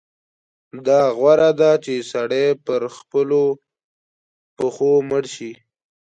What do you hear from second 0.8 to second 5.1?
دا غوره ده چې سړی پر خپلو پښو